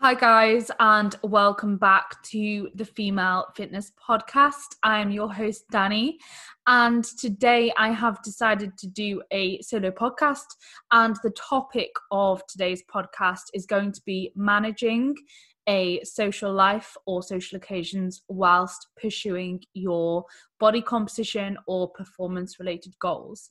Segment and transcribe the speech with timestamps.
[0.00, 4.76] Hi, guys, and welcome back to the Female Fitness Podcast.
[4.82, 6.16] I'm your host, Danni,
[6.66, 10.44] and today I have decided to do a solo podcast.
[10.92, 15.14] And the topic of today's podcast is going to be managing
[15.66, 20.24] a social life or social occasions whilst pursuing your
[20.60, 23.48] body composition or performance related goals.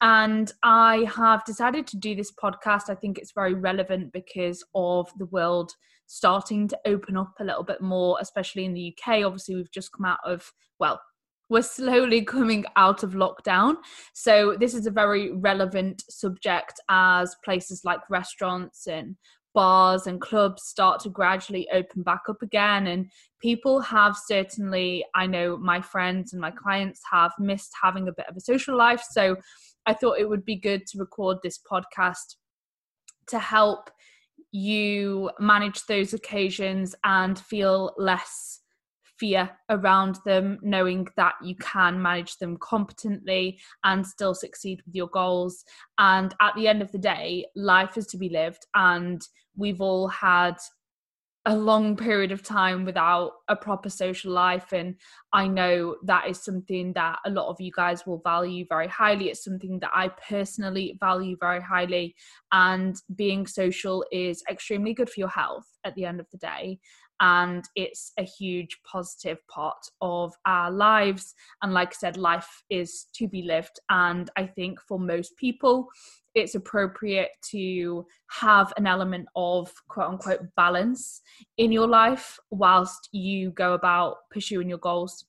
[0.00, 2.90] And I have decided to do this podcast.
[2.90, 5.72] I think it's very relevant because of the world
[6.06, 9.24] starting to open up a little bit more, especially in the UK.
[9.24, 11.00] Obviously, we've just come out of, well,
[11.48, 13.76] we're slowly coming out of lockdown.
[14.12, 19.16] So, this is a very relevant subject as places like restaurants and
[19.54, 22.88] bars and clubs start to gradually open back up again.
[22.88, 28.12] And people have certainly, I know my friends and my clients have missed having a
[28.12, 29.02] bit of a social life.
[29.10, 29.36] So,
[29.86, 32.36] I thought it would be good to record this podcast
[33.26, 33.90] to help
[34.50, 38.60] you manage those occasions and feel less
[39.18, 45.08] fear around them, knowing that you can manage them competently and still succeed with your
[45.08, 45.64] goals.
[45.98, 49.22] And at the end of the day, life is to be lived, and
[49.56, 50.56] we've all had
[51.46, 54.72] a long period of time without a proper social life.
[54.72, 54.94] And
[55.32, 59.28] i know that is something that a lot of you guys will value very highly.
[59.28, 62.14] It's something that i personally value very highly.
[62.52, 66.78] And being social is extremely good for your health at the end of the day
[67.20, 73.06] and it's a huge positive part of our lives and like i said life is
[73.14, 75.88] to be lived and i think for most people
[76.34, 81.22] it's appropriate to have an element of quote unquote balance
[81.58, 85.26] in your life whilst you go about pursuing your goals.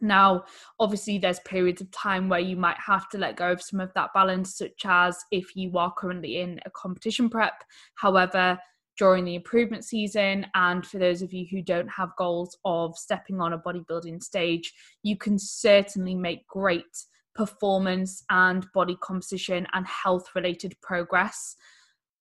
[0.00, 0.44] Now,
[0.78, 3.92] obviously, there's periods of time where you might have to let go of some of
[3.94, 7.64] that balance, such as if you are currently in a competition prep.
[7.94, 8.58] However,
[8.98, 13.40] during the improvement season, and for those of you who don't have goals of stepping
[13.40, 17.04] on a bodybuilding stage, you can certainly make great
[17.34, 21.54] performance and body composition and health related progress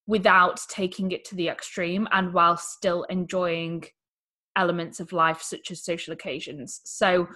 [0.05, 3.83] without taking it to the extreme and while still enjoying
[4.55, 6.81] elements of life such as social occasions.
[6.85, 7.27] So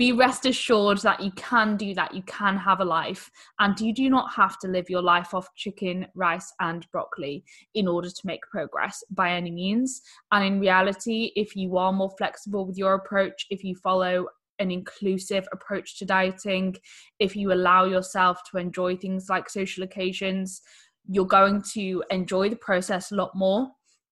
[0.00, 3.92] be rest assured that you can do that, you can have a life, and you
[3.92, 7.44] do not have to live your life off chicken, rice, and broccoli
[7.74, 10.00] in order to make progress by any means.
[10.32, 14.24] And in reality, if you are more flexible with your approach, if you follow
[14.58, 16.76] an inclusive approach to dieting,
[17.18, 20.62] if you allow yourself to enjoy things like social occasions,
[21.10, 23.68] you're going to enjoy the process a lot more.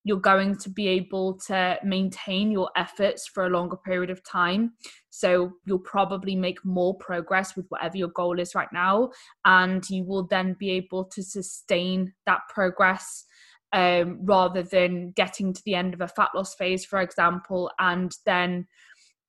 [0.09, 4.73] You're going to be able to maintain your efforts for a longer period of time.
[5.11, 9.11] So you'll probably make more progress with whatever your goal is right now.
[9.45, 13.27] And you will then be able to sustain that progress
[13.75, 18.17] um, rather than getting to the end of a fat loss phase, for example, and
[18.25, 18.67] then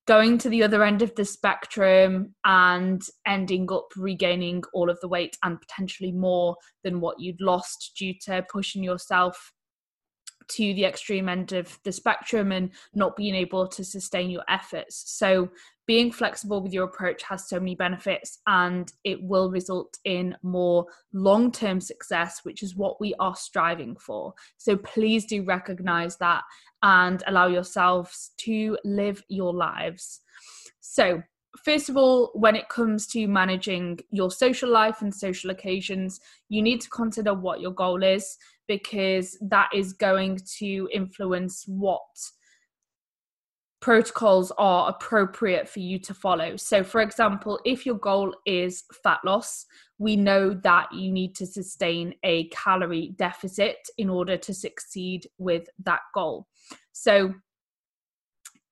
[0.08, 5.10] going to the other end of the spectrum and ending up regaining all of the
[5.10, 9.52] weight and potentially more than what you'd lost due to pushing yourself
[10.50, 15.04] to the extreme end of the spectrum and not being able to sustain your efforts.
[15.08, 15.50] So,
[15.86, 20.86] being flexible with your approach has so many benefits and it will result in more
[21.14, 24.34] long term success, which is what we are striving for.
[24.58, 26.44] So, please do recognize that
[26.84, 30.22] and allow yourselves to live your lives.
[30.80, 31.24] So,
[31.64, 36.62] first of all, when it comes to managing your social life and social occasions, you
[36.62, 38.38] need to consider what your goal is
[38.70, 42.00] because that is going to influence what
[43.82, 46.56] protocols are appropriate for you to follow.
[46.56, 49.66] So, for example, if your goal is fat loss,
[49.98, 55.68] we know that you need to sustain a calorie deficit in order to succeed with
[55.84, 56.48] that goal.
[56.92, 57.34] So,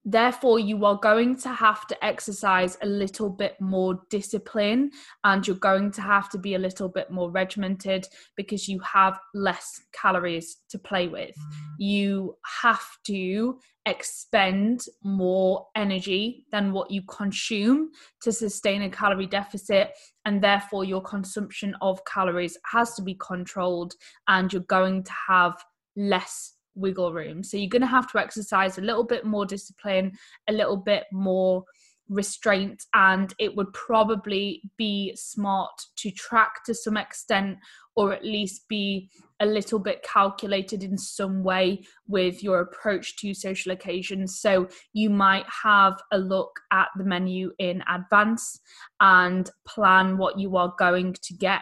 [0.07, 4.89] therefore you are going to have to exercise a little bit more discipline
[5.25, 9.19] and you're going to have to be a little bit more regimented because you have
[9.33, 11.35] less calories to play with.
[11.77, 17.89] You have to expend more energy than what you consume
[18.21, 19.91] to sustain a calorie deficit
[20.23, 23.93] and therefore your consumption of calories has to be controlled
[24.29, 25.61] and you're going to have
[25.97, 27.43] less wiggle room.
[27.43, 30.13] So you're going to have to exercise a little bit more discipline,
[30.47, 31.65] a little bit more
[32.09, 37.57] restraint and it would probably be smart to track to some extent
[37.95, 39.09] or at least be
[39.39, 44.39] a little bit calculated in some way with your approach to social occasions.
[44.39, 48.59] So you might have a look at the menu in advance
[48.99, 51.61] and plan what you are going to get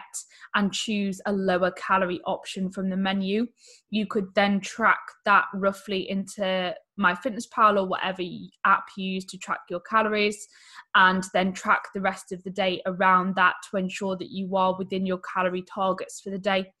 [0.54, 3.46] and choose a lower calorie option from the menu.
[3.90, 8.22] You could then track that roughly into MyFitnessPal or whatever
[8.64, 10.48] app you use to track your calories
[10.94, 14.76] and then track the rest of the day around that to ensure that you are
[14.76, 16.72] within your calorie targets for the day.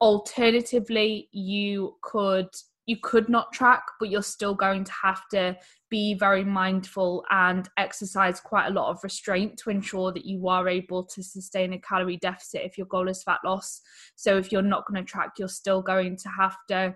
[0.00, 2.48] Alternatively you could
[2.86, 5.56] you could not track but you're still going to have to
[5.90, 10.68] be very mindful and exercise quite a lot of restraint to ensure that you are
[10.68, 13.80] able to sustain a calorie deficit if your goal is fat loss.
[14.16, 16.94] So if you're not going to track you're still going to have to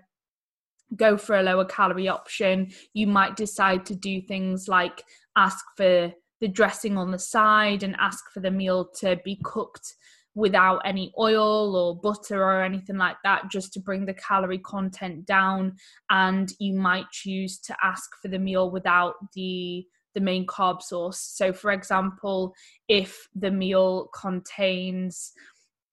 [0.95, 5.03] go for a lower calorie option you might decide to do things like
[5.35, 9.95] ask for the dressing on the side and ask for the meal to be cooked
[10.35, 15.25] without any oil or butter or anything like that, just to bring the calorie content
[15.25, 15.73] down.
[16.09, 21.19] And you might choose to ask for the meal without the the main carb source.
[21.19, 22.53] So, for example,
[22.87, 25.33] if the meal contains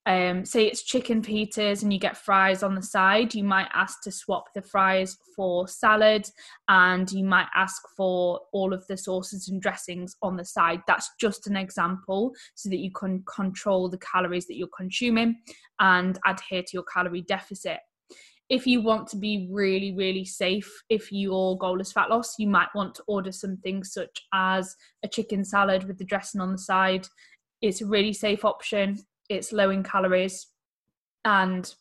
[0.06, 4.02] um, say it's chicken pitas and you get fries on the side, you might ask
[4.02, 6.26] to swap the fries for salad
[6.68, 10.80] and you might ask for all of the sauces and dressings on the side.
[10.88, 15.36] That's just an example so that you can control the calories that you're consuming
[15.78, 17.78] and adhere to your calorie deficit.
[18.48, 22.48] If you want to be really, really safe, if your goal is fat loss, you
[22.48, 24.74] might want to order something such as
[25.04, 27.06] a chicken salad with the dressing on the side.
[27.62, 28.98] It's a really safe option
[29.34, 30.46] it's low in calories
[31.24, 31.74] and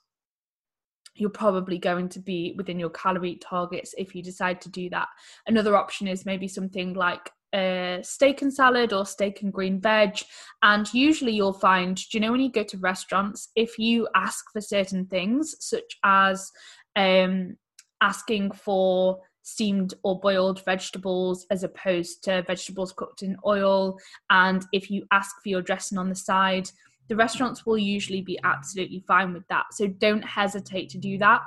[1.16, 5.08] you're probably going to be within your calorie targets if you decide to do that.
[5.48, 10.20] Another option is maybe something like a steak and salad or steak and green veg.
[10.64, 14.46] And usually you'll find, do you know, when you go to restaurants, if you ask
[14.52, 16.50] for certain things, such as
[16.96, 17.58] um,
[18.02, 23.98] asking for steamed or boiled vegetables as opposed to vegetables cooked in oil,
[24.30, 26.70] and if you ask for your dressing on the side,
[27.12, 29.66] the restaurants will usually be absolutely fine with that.
[29.74, 31.42] So don't hesitate to do that.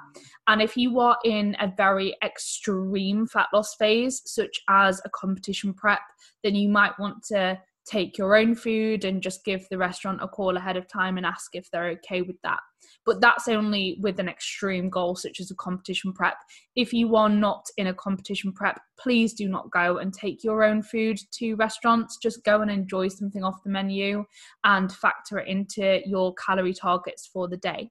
[0.46, 5.72] And if you are in a very extreme fat loss phase, such as a competition
[5.72, 6.02] prep,
[6.42, 10.28] then you might want to take your own food and just give the restaurant a
[10.28, 12.60] call ahead of time and ask if they're okay with that.
[13.04, 16.36] But that's only with an extreme goal, such as a competition prep.
[16.76, 20.64] If you are not in a competition prep, please do not go and take your
[20.64, 22.16] own food to restaurants.
[22.16, 24.24] Just go and enjoy something off the menu
[24.64, 27.90] and factor it into your calorie targets for the day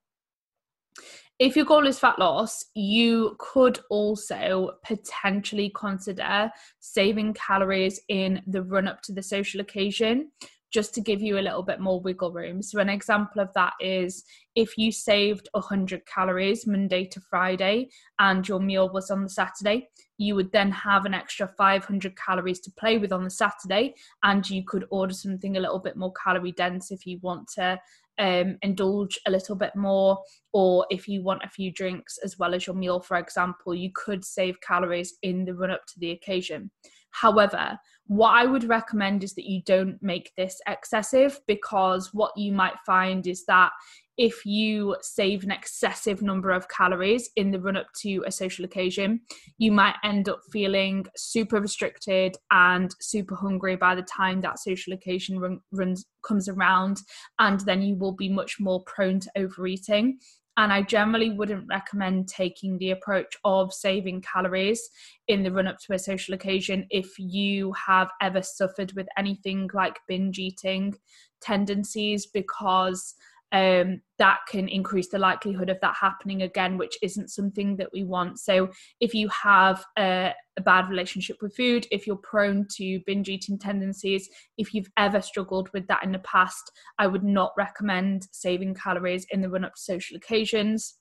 [1.43, 6.49] if your goal is fat loss, you could also potentially consider
[6.79, 10.31] saving calories in the run up to the social occasion
[10.71, 12.61] just to give you a little bit more wiggle room.
[12.63, 14.23] So, an example of that is
[14.55, 19.89] if you saved 100 calories Monday to Friday and your meal was on the Saturday,
[20.17, 24.49] you would then have an extra 500 calories to play with on the Saturday, and
[24.49, 27.77] you could order something a little bit more calorie dense if you want to
[28.19, 30.19] um, indulge a little bit more,
[30.53, 33.91] or if you want a few drinks as well as your meal, for example, you
[33.93, 36.71] could save calories in the run up to the occasion.
[37.11, 37.77] However,
[38.07, 42.73] what I would recommend is that you don't make this excessive because what you might
[42.85, 43.71] find is that
[44.17, 48.63] if you save an excessive number of calories in the run up to a social
[48.63, 49.21] occasion,
[49.57, 54.93] you might end up feeling super restricted and super hungry by the time that social
[54.93, 57.01] occasion run, runs comes around,
[57.39, 60.17] and then you will be much more prone to overeating.
[60.55, 64.87] And I generally wouldn't recommend taking the approach of saving calories
[65.27, 69.67] in the run up to a social occasion if you have ever suffered with anything
[69.73, 70.93] like binge eating
[71.41, 73.15] tendencies because
[73.53, 78.03] um, that can increase the likelihood of that happening again, which isn't something that we
[78.03, 78.39] want.
[78.39, 83.29] So, if you have a, a, bad relationship with food, if you're prone to binge
[83.29, 88.27] eating tendencies, if you've ever struggled with that in the past, I would not recommend
[88.31, 90.95] saving calories in the run up to social occasions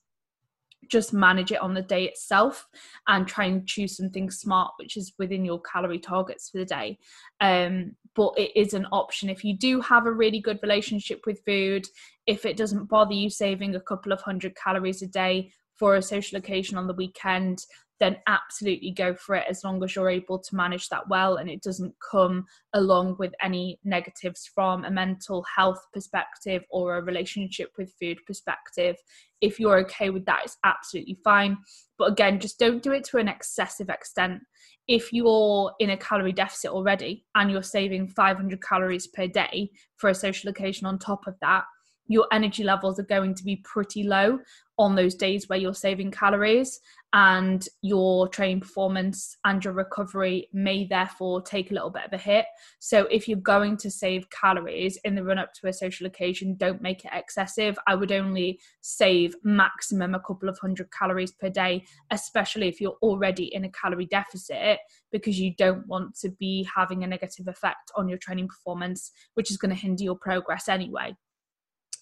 [0.89, 2.67] just manage it on the day itself
[3.07, 6.97] and try and choose something smart which is within your calorie targets for the day
[7.39, 11.43] um, but it is an option if you do have a really good relationship with
[11.45, 11.85] food
[12.27, 16.01] if it doesn't bother you saving a couple of hundred calories a day for a
[16.01, 17.65] social occasion on the weekend
[18.03, 21.49] then absolutely go for it as long as you're able to manage that well and
[21.49, 27.69] it doesn't come along with any negatives from a mental health perspective or a relationship
[27.77, 28.97] with food perspective.
[29.39, 31.57] If you're okay with that, it's absolutely fine.
[31.97, 34.41] But again, just don't do it to an excessive extent.
[34.87, 40.09] If you're in a calorie deficit already and you're saving 500 calories per day for
[40.09, 41.63] a social occasion on top of that,
[42.07, 44.39] your energy levels are going to be pretty low
[44.79, 46.79] on those days where you're saving calories
[47.13, 52.17] and your training performance and your recovery may therefore take a little bit of a
[52.17, 52.45] hit.
[52.79, 56.55] So, if you're going to save calories in the run up to a social occasion,
[56.55, 57.77] don't make it excessive.
[57.87, 62.97] I would only save maximum a couple of hundred calories per day, especially if you're
[63.03, 64.79] already in a calorie deficit,
[65.11, 69.51] because you don't want to be having a negative effect on your training performance, which
[69.51, 71.15] is going to hinder your progress anyway.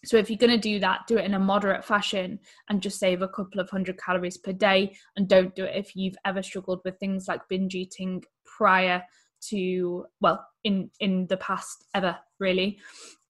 [0.05, 2.39] So if you're going to do that, do it in a moderate fashion
[2.69, 4.95] and just save a couple of hundred calories per day.
[5.15, 9.03] And don't do it if you've ever struggled with things like binge eating prior
[9.49, 12.77] to well in in the past ever really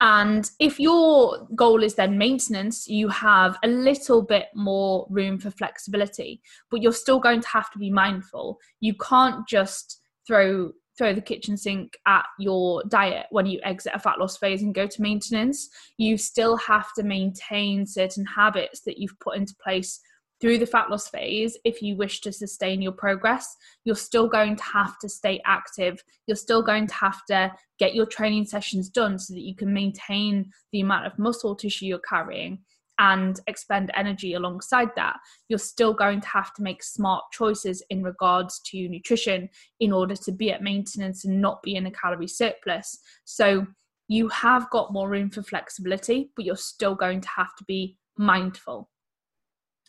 [0.01, 5.51] and if your goal is then maintenance you have a little bit more room for
[5.51, 11.13] flexibility but you're still going to have to be mindful you can't just throw throw
[11.13, 14.87] the kitchen sink at your diet when you exit a fat loss phase and go
[14.87, 15.69] to maintenance.
[15.97, 19.99] You still have to maintain certain habits that you've put into place
[20.41, 23.55] through the fat loss phase if you wish to sustain your progress.
[23.85, 26.03] You're still going to have to stay active.
[26.25, 29.71] You're still going to have to get your training sessions done so that you can
[29.71, 32.59] maintain the amount of muscle tissue you're carrying
[33.01, 35.17] and expend energy alongside that,
[35.49, 40.15] you're still going to have to make smart choices in regards to nutrition in order
[40.15, 42.99] to be at maintenance and not be in a calorie surplus.
[43.25, 43.65] So
[44.07, 47.97] you have got more room for flexibility, but you're still going to have to be
[48.19, 48.87] mindful.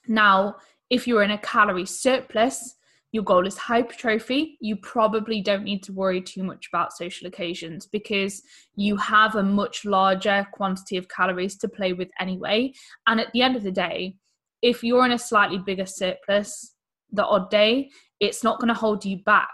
[0.08, 0.56] Now,
[0.88, 2.76] if you're in a calorie surplus,
[3.12, 7.86] your goal is hypertrophy, you probably don't need to worry too much about social occasions
[7.86, 8.42] because
[8.74, 12.72] you have a much larger quantity of calories to play with anyway.
[13.06, 14.16] And at the end of the day,
[14.62, 16.74] if you're in a slightly bigger surplus
[17.10, 19.50] the odd day, it's not going to hold you back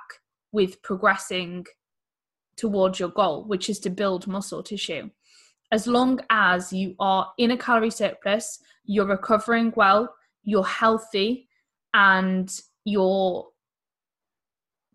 [0.52, 1.66] with progressing
[2.56, 5.10] towards your goal, which is to build muscle tissue.
[5.72, 11.48] As long as you are in a calorie surplus, you're recovering well, you're healthy,
[11.92, 13.46] and you're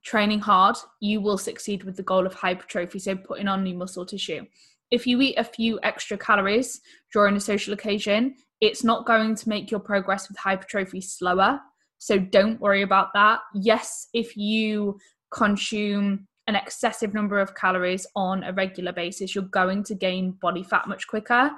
[0.04, 4.06] training hard, you will succeed with the goal of hypertrophy, so putting on new muscle
[4.06, 4.46] tissue.
[4.92, 6.82] If you eat a few extra calories
[7.12, 11.60] during a social occasion, it's not going to make your progress with hypertrophy slower.
[11.98, 13.40] So don't worry about that.
[13.54, 15.00] Yes, if you
[15.34, 20.64] consume an excessive number of calories on a regular basis, you're going to gain body
[20.64, 21.52] fat much quicker.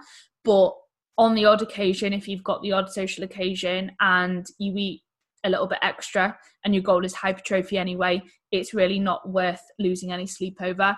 [0.44, 0.74] But
[1.18, 5.02] on the odd occasion, if you've got the odd social occasion and you eat
[5.46, 8.22] a little bit extra and your goal is hypertrophy anyway,
[8.52, 10.98] it's really not worth losing any sleep over.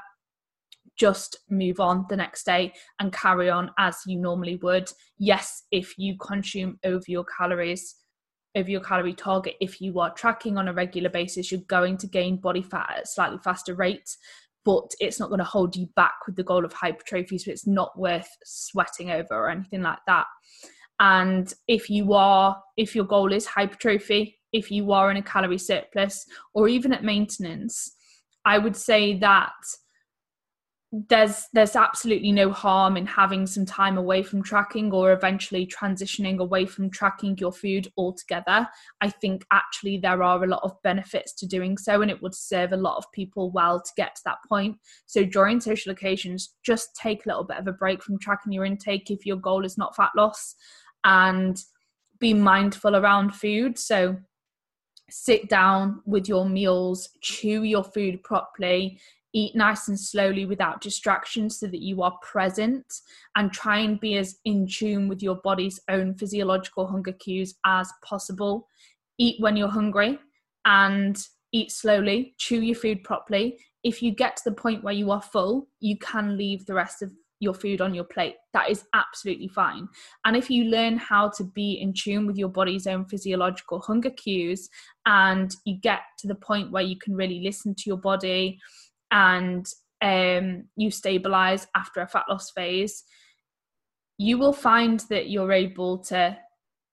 [0.97, 4.89] Just move on the next day and carry on as you normally would.
[5.19, 7.95] Yes, if you consume over your calories,
[8.55, 12.07] over your calorie target, if you are tracking on a regular basis, you're going to
[12.07, 14.09] gain body fat at a slightly faster rate,
[14.65, 17.37] but it's not going to hold you back with the goal of hypertrophy.
[17.37, 20.25] So it's not worth sweating over or anything like that.
[20.99, 25.57] And if you are, if your goal is hypertrophy, if you are in a calorie
[25.57, 27.95] surplus or even at maintenance,
[28.45, 29.53] I would say that
[31.09, 36.37] there's there's absolutely no harm in having some time away from tracking or eventually transitioning
[36.37, 38.65] away from tracking your food altogether.
[39.01, 42.33] I think actually there are a lot of benefits to doing so and it would
[42.33, 44.77] serve a lot of people well to get to that point.
[45.07, 48.63] So during social occasions just take a little bit of a break from tracking your
[48.63, 50.55] intake if your goal is not fat loss
[51.03, 51.61] and
[52.19, 53.77] be mindful around food.
[53.77, 54.15] So
[55.09, 58.99] sit down with your meals, chew your food properly,
[59.33, 63.01] eat nice and slowly without distractions so that you are present
[63.35, 67.91] and try and be as in tune with your body's own physiological hunger cues as
[68.03, 68.67] possible.
[69.17, 70.19] Eat when you're hungry
[70.65, 73.57] and eat slowly, chew your food properly.
[73.83, 77.01] If you get to the point where you are full, you can leave the rest
[77.01, 78.35] of your food on your plate.
[78.53, 79.87] That is absolutely fine.
[80.25, 84.09] And if you learn how to be in tune with your body's own physiological hunger
[84.09, 84.69] cues
[85.05, 88.59] and you get to the point where you can really listen to your body
[89.11, 89.65] and
[90.01, 93.03] um, you stabilize after a fat loss phase,
[94.17, 96.37] you will find that you're able to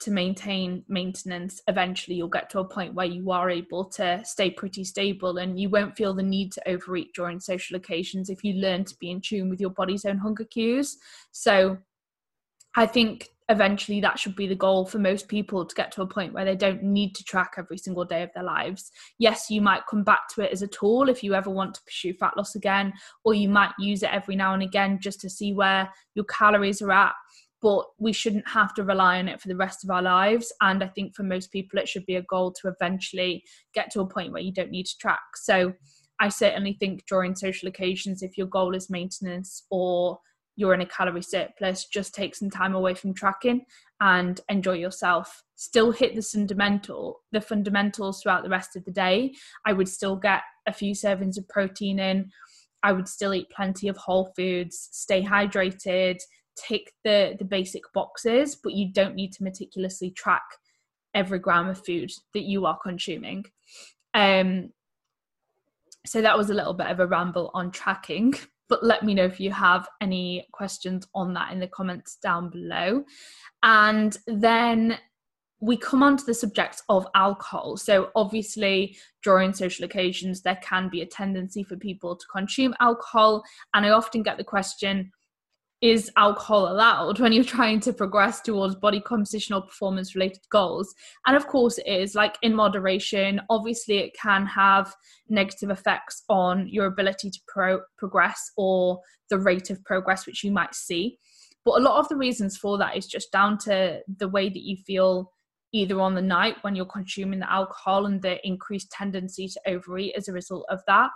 [0.04, 4.50] to maintain maintenance eventually you'll get to a point where you are able to stay
[4.50, 8.52] pretty stable and you won't feel the need to overeat during social occasions if you
[8.54, 10.98] learn to be in tune with your body's own hunger cues.
[11.32, 11.78] So
[12.76, 16.06] i think eventually that should be the goal for most people to get to a
[16.06, 18.90] point where they don't need to track every single day of their lives.
[19.18, 21.82] Yes you might come back to it as a tool if you ever want to
[21.82, 22.92] pursue fat loss again
[23.24, 26.82] or you might use it every now and again just to see where your calories
[26.82, 27.14] are at
[27.64, 30.52] but we shouldn't have to rely on it for the rest of our lives.
[30.60, 33.42] And I think for most people, it should be a goal to eventually
[33.72, 35.22] get to a point where you don't need to track.
[35.36, 35.72] So
[36.20, 40.18] I certainly think during social occasions, if your goal is maintenance or
[40.56, 43.64] you're in a calorie surplus, just take some time away from tracking
[43.98, 45.42] and enjoy yourself.
[45.56, 49.32] Still hit the fundamental, the fundamentals throughout the rest of the day.
[49.64, 52.30] I would still get a few servings of protein in.
[52.82, 56.18] I would still eat plenty of whole foods, stay hydrated,
[56.56, 60.42] tick the the basic boxes, but you don't need to meticulously track
[61.14, 63.44] every gram of food that you are consuming.
[64.14, 64.70] Um,
[66.06, 68.34] so that was a little bit of a ramble on tracking,
[68.68, 72.50] but let me know if you have any questions on that in the comments down
[72.50, 73.04] below.
[73.62, 74.98] And then
[75.60, 77.78] we come on to the subject of alcohol.
[77.78, 83.42] So, obviously, during social occasions, there can be a tendency for people to consume alcohol.
[83.72, 85.10] And I often get the question,
[85.84, 90.94] is alcohol allowed when you're trying to progress towards body composition or performance related goals.
[91.26, 93.42] And of course it is like in moderation.
[93.50, 94.94] Obviously it can have
[95.28, 98.98] negative effects on your ability to pro- progress or
[99.28, 101.18] the rate of progress which you might see.
[101.66, 104.62] But a lot of the reasons for that is just down to the way that
[104.62, 105.32] you feel
[105.74, 110.14] either on the night when you're consuming the alcohol and the increased tendency to overeat
[110.16, 111.10] as a result of that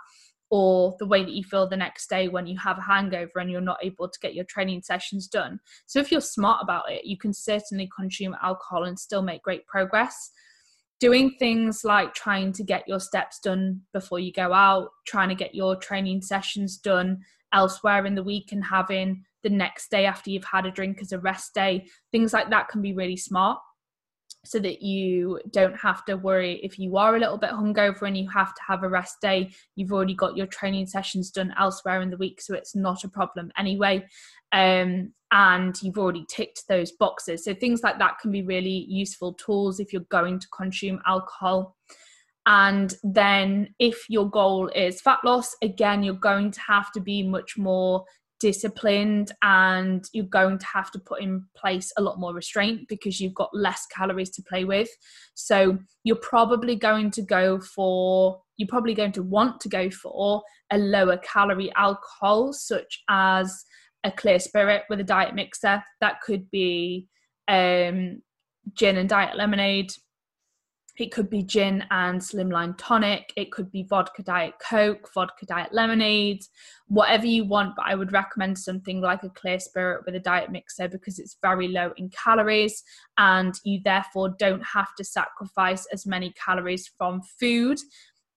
[0.51, 3.51] or the way that you feel the next day when you have a hangover and
[3.51, 5.61] you're not able to get your training sessions done.
[5.87, 9.67] So, if you're smart about it, you can certainly consume alcohol and still make great
[9.67, 10.31] progress.
[11.01, 15.35] Doing things like trying to get your steps done before you go out, trying to
[15.35, 17.19] get your training sessions done
[17.53, 21.13] elsewhere in the week, and having the next day after you've had a drink as
[21.13, 23.59] a rest day, things like that can be really smart
[24.45, 28.17] so that you don't have to worry if you are a little bit hungover and
[28.17, 29.51] you have to have a rest day.
[29.75, 33.09] You've already got your training sessions done elsewhere in the week, so it's not a
[33.09, 34.07] problem anyway.
[34.53, 37.45] Um, and you've already ticked those boxes.
[37.45, 41.77] So things like that can be really useful tools if you're going to consume alcohol.
[42.47, 47.23] And then, if your goal is fat loss, again, you're going to have to be
[47.23, 48.07] much more
[48.41, 53.21] disciplined and you're going to have to put in place a lot more restraint because
[53.21, 54.89] you've got less calories to play with.
[55.35, 60.43] So you're probably going to go for, you're probably going to want to go for
[60.71, 63.65] a lower calorie alcohol, such as
[64.05, 65.83] a clear spirit with a diet mixer.
[66.01, 67.09] That could be
[67.49, 68.23] um,
[68.75, 69.93] gin and diet lemonade,
[70.99, 73.33] it could be gin and slimline tonic.
[73.37, 76.43] It could be vodka diet coke, vodka diet lemonade,
[76.89, 77.77] whatever you want.
[77.77, 81.37] But I would recommend something like a clear spirit with a diet mixer because it's
[81.41, 82.83] very low in calories
[83.17, 87.79] and you therefore don't have to sacrifice as many calories from food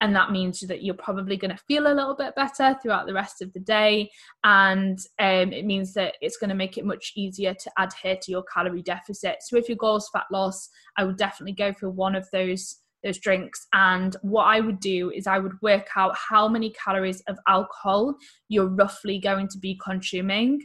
[0.02, 3.14] and that means that you're probably going to feel a little bit better throughout the
[3.14, 4.10] rest of the day.
[4.44, 8.32] And um, it means that it's going to make it much easier to adhere to
[8.32, 9.38] your calorie deficit.
[9.42, 12.78] So if your goal is fat loss i would definitely go for one of those
[13.04, 13.68] those drinks.
[13.74, 18.16] And what i would do is i would work out how many calories of alcohol
[18.50, 20.62] you're roughly going to be consuming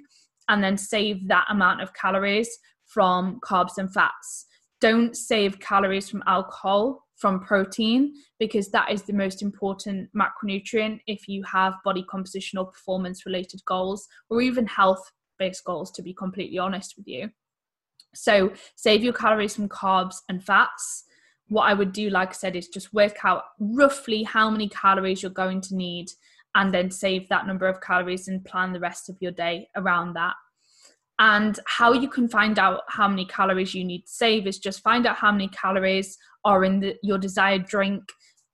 [0.49, 2.49] and then save that amount of calories
[2.87, 4.47] from carbs and fats.
[4.81, 11.29] Don't save calories from alcohol from protein because that is the most important macronutrient if
[11.29, 16.13] you have body composition or performance related goals or even health based goals to be
[16.13, 17.31] completely honest with you.
[18.15, 21.05] So save your calories from carbs and fats.
[21.49, 25.23] What i would do like i said is just work out roughly how many calories
[25.23, 26.11] you're going to need
[26.57, 30.15] and then save that number of calories and plan the rest of your day around
[30.15, 30.35] that
[31.19, 34.83] and how you can find out how many calories you need to save is just
[34.83, 38.03] find out how many calories are in the, your desired drink.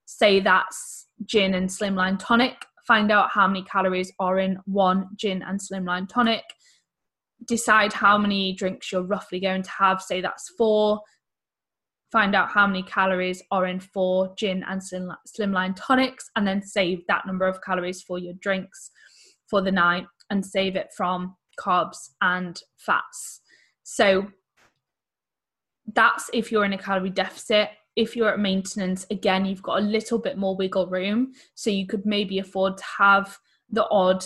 [0.05, 2.65] Say that's gin and slimline tonic.
[2.87, 6.43] Find out how many calories are in one gin and slimline tonic.
[7.47, 10.01] Decide how many drinks you're roughly going to have.
[10.01, 11.01] Say that's four.
[12.13, 17.05] Find out how many calories are in four gin and slimline tonics, and then save
[17.07, 18.91] that number of calories for your drinks
[19.49, 23.41] for the night and save it from carbs and fats.
[23.83, 24.27] So
[25.93, 27.69] that's if you're in a calorie deficit.
[27.95, 31.33] If you're at maintenance, again, you've got a little bit more wiggle room.
[31.53, 33.37] So you could maybe afford to have
[33.69, 34.25] the odd,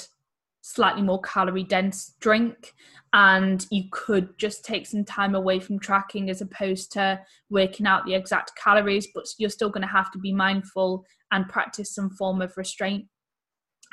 [0.61, 2.73] slightly more calorie dense drink.
[3.13, 8.05] And you could just take some time away from tracking as opposed to working out
[8.05, 12.09] the exact calories, but you're still going to have to be mindful and practice some
[12.09, 13.05] form of restraint.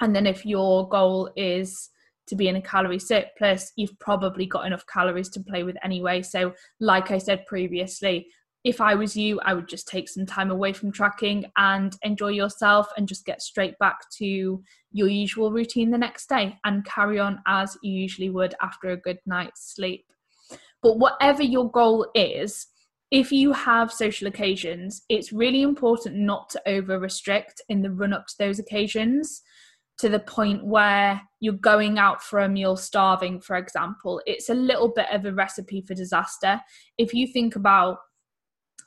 [0.00, 1.90] And then if your goal is
[2.26, 6.22] to be in a calorie surplus, you've probably got enough calories to play with anyway.
[6.22, 8.28] So, like I said previously,
[8.64, 12.28] if I was you, I would just take some time away from tracking and enjoy
[12.28, 17.18] yourself and just get straight back to your usual routine the next day and carry
[17.18, 20.06] on as you usually would after a good night's sleep.
[20.82, 22.66] But whatever your goal is,
[23.10, 28.14] if you have social occasions, it's really important not to over restrict in the run
[28.14, 29.42] up to those occasions
[29.98, 34.20] to the point where you're going out for a meal starving, for example.
[34.26, 36.60] It's a little bit of a recipe for disaster.
[36.98, 37.98] If you think about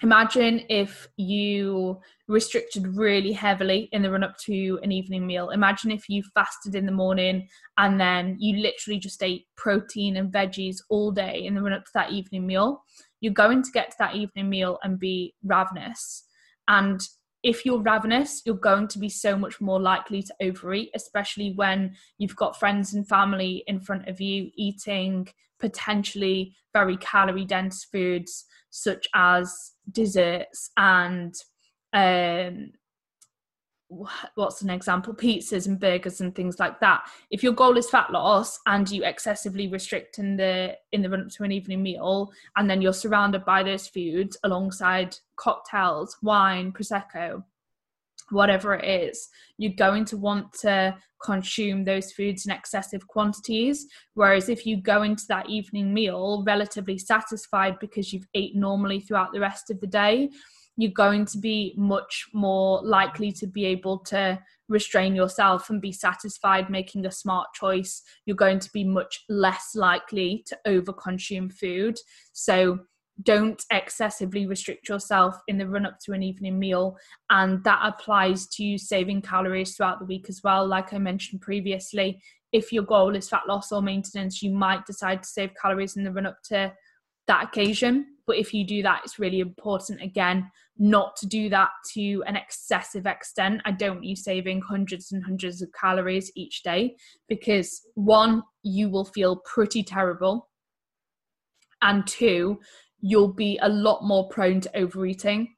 [0.03, 5.91] imagine if you restricted really heavily in the run up to an evening meal imagine
[5.91, 10.77] if you fasted in the morning and then you literally just ate protein and veggies
[10.89, 12.81] all day in the run up to that evening meal
[13.21, 16.25] you're going to get to that evening meal and be ravenous
[16.67, 17.01] and
[17.47, 21.95] if you're ravenous you're going to be so much more likely to overeat especially when
[22.17, 25.25] you've got friends and family in front of you eating
[25.57, 31.33] potentially very calorie dense foods such as desserts and
[31.93, 32.71] um,
[33.89, 38.11] what's an example pizzas and burgers and things like that if your goal is fat
[38.11, 42.29] loss and you excessively restrict in the in the run up to an evening meal
[42.57, 47.41] and then you're surrounded by those foods alongside cocktails wine prosecco
[48.29, 53.87] whatever it is, you're going to want to consume those foods in excessive quantities.
[54.13, 59.33] Whereas if you go into that evening meal relatively satisfied because you've ate normally throughout
[59.33, 60.29] the rest of the day,
[60.77, 65.91] you're going to be much more likely to be able to restrain yourself and be
[65.91, 68.03] satisfied making a smart choice.
[68.25, 71.97] You're going to be much less likely to overconsume food.
[72.33, 72.79] So
[73.23, 76.95] don't excessively restrict yourself in the run up to an evening meal
[77.31, 82.21] and that applies to saving calories throughout the week as well like i mentioned previously
[82.51, 86.03] if your goal is fat loss or maintenance you might decide to save calories in
[86.03, 86.71] the run up to
[87.25, 91.69] that occasion but if you do that it's really important again not to do that
[91.93, 96.63] to an excessive extent i don't want you saving hundreds and hundreds of calories each
[96.63, 96.95] day
[97.27, 100.49] because one you will feel pretty terrible
[101.81, 102.59] and two
[102.99, 105.55] you'll be a lot more prone to overeating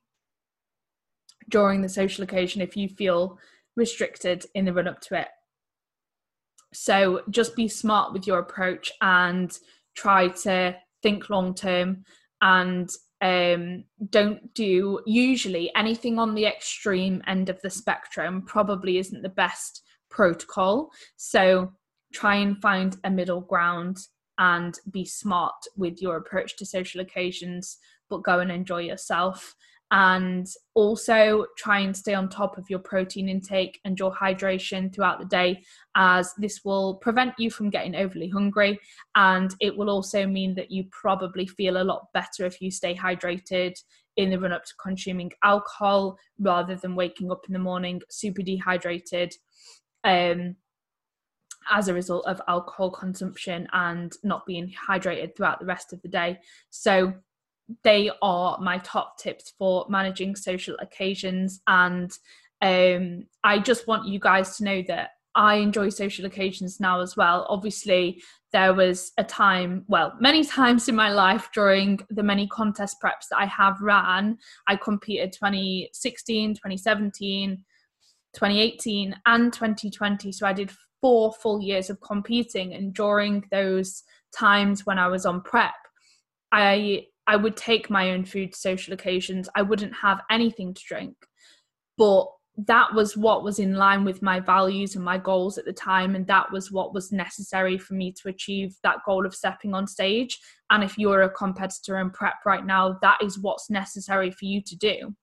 [1.50, 3.38] during the social occasion if you feel
[3.76, 5.28] restricted in the run up to it.
[6.74, 9.58] So just be smart with your approach and
[9.96, 12.04] try to think long term
[12.42, 12.90] and
[13.22, 19.30] um, don't do usually anything on the extreme end of the spectrum probably isn't the
[19.30, 20.92] best protocol.
[21.18, 21.72] So
[22.14, 23.98] try and find a middle ground
[24.38, 27.78] and be smart with your approach to social occasions,
[28.10, 29.54] but go and enjoy yourself.
[29.92, 35.20] And also try and stay on top of your protein intake and your hydration throughout
[35.20, 35.64] the day,
[35.96, 38.80] as this will prevent you from getting overly hungry.
[39.16, 42.94] And it will also mean that you probably feel a lot better if you stay
[42.94, 43.76] hydrated
[44.16, 48.42] in the run up to consuming alcohol rather than waking up in the morning super
[48.42, 49.34] dehydrated.
[50.04, 50.56] Um,
[51.70, 56.08] as a result of alcohol consumption and not being hydrated throughout the rest of the
[56.08, 56.40] day.
[56.70, 57.14] So,
[57.84, 61.62] they are my top tips for managing social occasions.
[61.68, 62.12] And
[62.62, 67.16] um, I just want you guys to know that I enjoy social occasions now as
[67.16, 67.46] well.
[67.50, 72.98] Obviously, there was a time, well, many times in my life during the many contest
[73.04, 74.38] preps that I have ran.
[74.68, 77.64] I competed 2016, 2017,
[78.34, 80.32] 2018, and 2020.
[80.32, 84.04] So I did four full years of competing and during those
[84.36, 85.74] times when I was on prep,
[86.52, 89.48] I I would take my own food to social occasions.
[89.54, 91.16] I wouldn't have anything to drink.
[91.96, 92.26] But
[92.66, 96.16] that was what was in line with my values and my goals at the time
[96.16, 99.88] and that was what was necessary for me to achieve that goal of stepping on
[99.88, 100.38] stage
[100.72, 104.62] and if you're a competitor in prep right now that is what's necessary for you
[104.62, 105.16] to do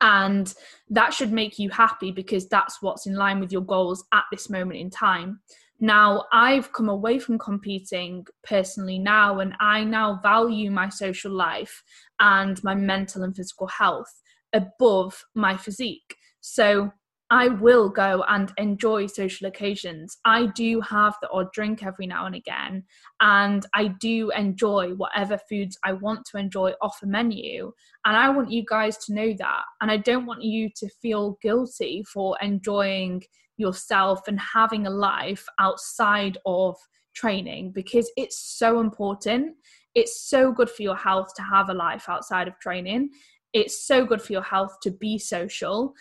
[0.00, 0.54] and
[0.88, 4.48] that should make you happy because that's what's in line with your goals at this
[4.48, 5.40] moment in time
[5.80, 11.82] now i've come away from competing personally now and i now value my social life
[12.20, 16.90] and my mental and physical health above my physique so
[17.30, 20.16] I will go and enjoy social occasions.
[20.24, 22.84] I do have the odd drink every now and again,
[23.20, 27.72] and I do enjoy whatever foods I want to enjoy off a menu.
[28.06, 29.62] And I want you guys to know that.
[29.82, 33.24] And I don't want you to feel guilty for enjoying
[33.58, 36.76] yourself and having a life outside of
[37.14, 39.56] training because it's so important.
[39.94, 43.10] It's so good for your health to have a life outside of training.
[43.52, 45.94] It's so good for your health to be social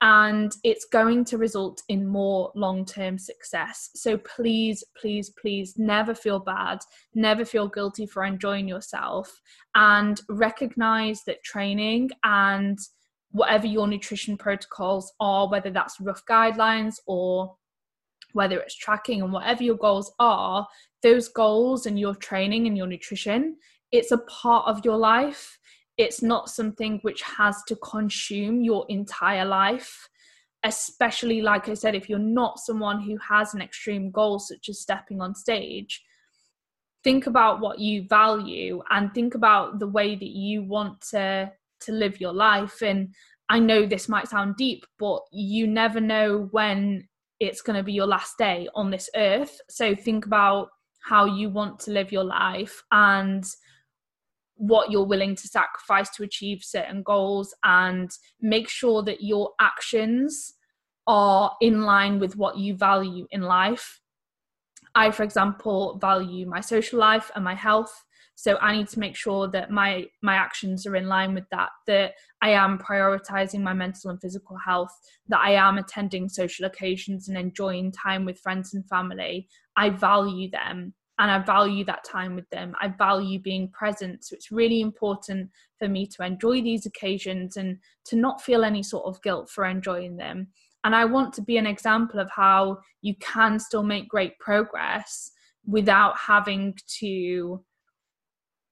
[0.00, 3.90] and it's going to result in more long term success.
[3.94, 6.80] So please, please, please never feel bad,
[7.14, 9.40] never feel guilty for enjoying yourself,
[9.74, 12.78] and recognize that training and
[13.34, 17.54] whatever your nutrition protocols are, whether that's rough guidelines or
[18.32, 20.66] whether it's tracking and whatever your goals are,
[21.02, 23.56] those goals and your training and your nutrition
[23.94, 25.56] it's a part of your life.
[25.96, 30.08] It's not something which has to consume your entire life
[30.64, 34.80] especially like I said, if you're not someone who has an extreme goal, such as
[34.80, 36.02] stepping on stage,
[37.04, 41.92] think about what you value and think about the way that you want to to
[41.92, 42.82] live your life.
[42.82, 43.14] And
[43.48, 47.08] I know this might sound deep, but you never know when
[47.40, 49.60] it's going to be your last day on this earth.
[49.68, 50.68] So think about
[51.02, 53.44] how you want to live your life and
[54.56, 58.10] what you're willing to sacrifice to achieve certain goals and
[58.40, 60.54] make sure that your actions
[61.06, 64.00] are in line with what you value in life.
[64.94, 68.04] I, for example, value my social life and my health.
[68.36, 71.70] So I need to make sure that my my actions are in line with that.
[71.86, 74.92] That I am prioritizing my mental and physical health.
[75.28, 79.48] That I am attending social occasions and enjoying time with friends and family.
[79.76, 82.74] I value them and I value that time with them.
[82.80, 84.24] I value being present.
[84.24, 88.82] So it's really important for me to enjoy these occasions and to not feel any
[88.82, 90.48] sort of guilt for enjoying them.
[90.82, 95.30] And I want to be an example of how you can still make great progress
[95.66, 97.64] without having to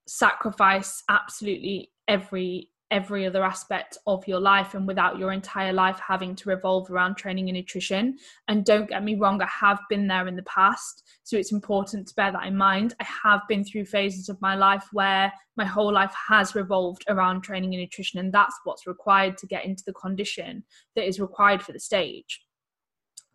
[0.07, 6.37] sacrifice absolutely every every other aspect of your life and without your entire life having
[6.37, 8.19] to revolve around training and nutrition.
[8.49, 11.03] And don't get me wrong, I have been there in the past.
[11.23, 12.95] So it's important to bear that in mind.
[13.01, 17.41] I have been through phases of my life where my whole life has revolved around
[17.41, 18.21] training and nutrition.
[18.21, 20.63] And that's what's required to get into the condition
[20.95, 22.43] that is required for the stage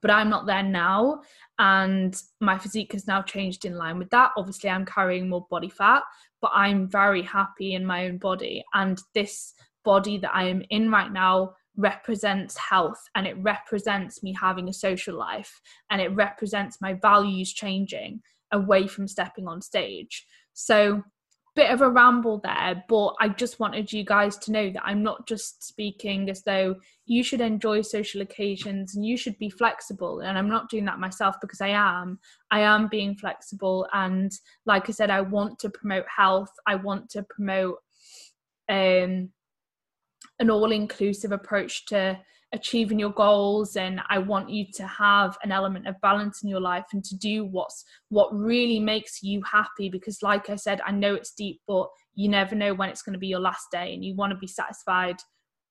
[0.02, 1.22] but I'm not there now.
[1.60, 4.32] And my physique has now changed in line with that.
[4.38, 6.04] Obviously, I'm carrying more body fat,
[6.42, 8.64] but I'm very happy in my own body.
[8.74, 14.36] And this body that I am in right now represents health and it represents me
[14.40, 18.22] having a social life and it represents my values changing
[18.52, 20.26] away from stepping on stage.
[20.54, 21.04] So
[21.58, 25.02] bit of a ramble there, but I just wanted you guys to know that I'm
[25.02, 26.76] not just speaking as though
[27.08, 30.20] you should enjoy social occasions and you should be flexible.
[30.20, 32.20] And I'm not doing that myself because I am.
[32.52, 33.88] I am being flexible.
[33.92, 34.32] And
[34.68, 37.80] like I said, I want to promote health, I want to promote
[38.70, 39.30] um,
[40.40, 42.20] an all inclusive approach to
[42.54, 46.62] achieving your goals and i want you to have an element of balance in your
[46.62, 49.90] life and to do what's what really makes you happy.
[49.90, 53.14] Because like i said i know it's deep but you never know when it's going
[53.14, 55.18] to be your last day and you want to be satisfied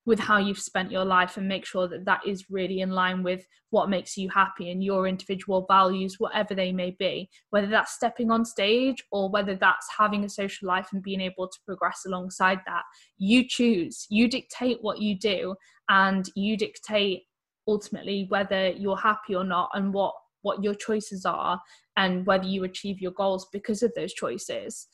[0.05, 3.25] with how you've spent your life and make sure that that is really in line
[3.25, 7.29] with what makes you happy and your individual values whatever they may be.
[7.51, 11.49] Whether that's stepping on stage or whether that's having a social life and being able
[11.49, 12.85] to progress alongside that
[13.19, 15.55] you choose you dictate what you do
[15.89, 17.25] and you dictate
[17.69, 21.61] ultimately whether you're happy or not and what what your choices are
[21.97, 24.87] and whether you achieve your goals because of those choices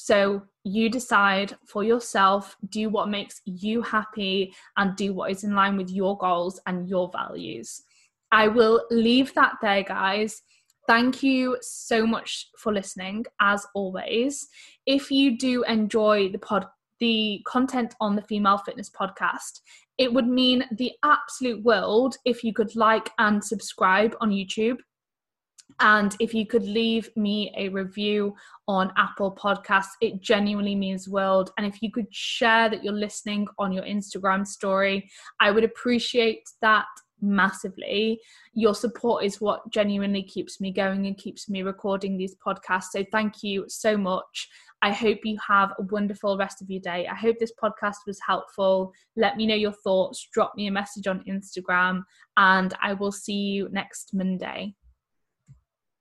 [0.00, 5.56] so you decide for yourself, do what makes you happy, and do what is in
[5.56, 7.82] line with your goals and your values.
[8.30, 10.40] I will leave that there, guys.
[10.86, 14.46] Thank you so much for listening, as always.
[14.86, 16.66] If you do enjoy the pod,
[17.00, 19.62] the content on the Female Fitness Podcast,
[19.98, 24.78] it would mean the absolute world if you could like and subscribe on YouTube.
[25.80, 28.34] And if you could leave me a review
[28.66, 31.50] on Apple Podcasts, it genuinely means world.
[31.56, 35.08] And if you could share that you're listening on your Instagram story,
[35.40, 36.86] I would appreciate that
[37.20, 38.20] massively.
[38.54, 42.90] Your support is what genuinely keeps me going and keeps me recording these podcasts.
[42.92, 44.48] So thank you so much.
[44.82, 47.06] I hope you have a wonderful rest of your day.
[47.06, 48.92] I hope this podcast was helpful.
[49.16, 52.04] Let me know your thoughts, drop me a message on Instagram,
[52.36, 54.74] and I will see you next Monday.